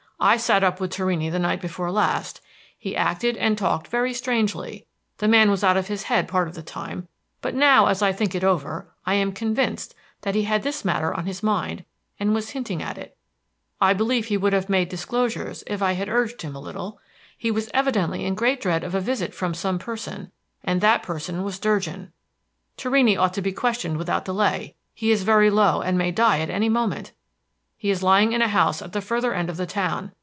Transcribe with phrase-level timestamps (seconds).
[0.23, 2.41] I sat up with Torrini the night before last;
[2.77, 4.85] he acted and talked very strangely;
[5.17, 7.07] the man was out of his head part of the time,
[7.41, 11.11] but now, as I think it over, I am convinced that he had this matter
[11.11, 11.85] on his mind,
[12.19, 13.17] and was hinting at it.
[13.81, 16.99] I believe he would have made disclosures if I had urged him a little.
[17.35, 20.31] He was evidently in great dread of a visit from some person,
[20.63, 22.11] and that person was Durgin.
[22.77, 26.51] Torrini ought to be questioned without delay; he is very low, and may die at
[26.51, 27.11] any moment.
[27.75, 30.11] He is lying in a house at the further end of the town.